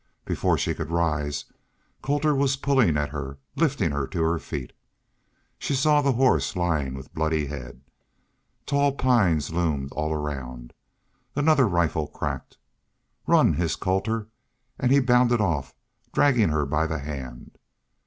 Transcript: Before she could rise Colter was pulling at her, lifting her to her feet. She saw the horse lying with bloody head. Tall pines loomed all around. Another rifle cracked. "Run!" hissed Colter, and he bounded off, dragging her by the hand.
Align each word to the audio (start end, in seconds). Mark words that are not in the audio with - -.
Before 0.25 0.57
she 0.57 0.73
could 0.73 0.89
rise 0.89 1.45
Colter 2.01 2.33
was 2.33 2.55
pulling 2.57 2.97
at 2.97 3.09
her, 3.11 3.37
lifting 3.55 3.91
her 3.91 4.07
to 4.07 4.23
her 4.23 4.39
feet. 4.39 4.73
She 5.59 5.75
saw 5.75 6.01
the 6.01 6.13
horse 6.13 6.55
lying 6.55 6.95
with 6.95 7.13
bloody 7.13 7.45
head. 7.45 7.81
Tall 8.65 8.93
pines 8.93 9.51
loomed 9.51 9.91
all 9.91 10.11
around. 10.11 10.73
Another 11.35 11.67
rifle 11.67 12.07
cracked. 12.07 12.57
"Run!" 13.27 13.53
hissed 13.53 13.79
Colter, 13.81 14.27
and 14.79 14.91
he 14.91 14.99
bounded 14.99 15.39
off, 15.39 15.75
dragging 16.11 16.49
her 16.49 16.65
by 16.65 16.87
the 16.87 16.97
hand. 16.97 17.59